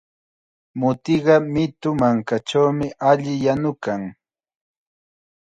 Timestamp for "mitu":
1.53-1.89